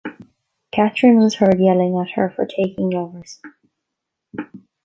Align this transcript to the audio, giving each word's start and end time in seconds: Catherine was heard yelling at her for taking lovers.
Catherine 0.71 1.19
was 1.19 1.35
heard 1.35 1.59
yelling 1.59 1.95
at 1.99 2.13
her 2.13 2.31
for 2.31 2.47
taking 2.47 2.89
lovers. 2.89 3.39